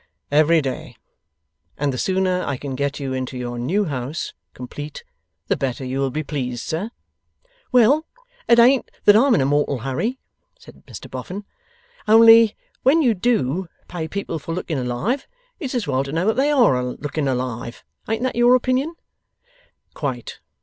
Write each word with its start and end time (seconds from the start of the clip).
'Every 0.31 0.63
day. 0.63 0.95
And 1.77 1.93
the 1.93 1.97
sooner 1.99 2.41
I 2.43 2.57
can 2.57 2.73
get 2.73 2.99
you 2.99 3.13
into 3.13 3.37
your 3.37 3.59
new 3.59 3.85
house, 3.85 4.33
complete, 4.55 5.03
the 5.45 5.55
better 5.55 5.85
you 5.85 5.99
will 5.99 6.09
be 6.09 6.23
pleased, 6.23 6.63
sir?' 6.67 6.89
'Well, 7.71 8.07
it 8.47 8.57
ain't 8.57 8.89
that 9.05 9.15
I'm 9.15 9.35
in 9.35 9.41
a 9.41 9.45
mortal 9.45 9.77
hurry,' 9.77 10.17
said 10.57 10.83
Mr 10.87 11.07
Boffin; 11.07 11.45
'only 12.07 12.55
when 12.81 13.03
you 13.03 13.13
DO 13.13 13.69
pay 13.87 14.07
people 14.07 14.39
for 14.39 14.55
looking 14.55 14.79
alive, 14.79 15.27
it's 15.59 15.75
as 15.75 15.85
well 15.85 16.03
to 16.03 16.11
know 16.11 16.25
that 16.25 16.33
they 16.35 16.49
ARE 16.49 16.83
looking 16.83 17.27
alive. 17.27 17.83
Ain't 18.09 18.23
that 18.23 18.35
your 18.35 18.55
opinion?' 18.55 18.95
'Quite! 19.93 20.39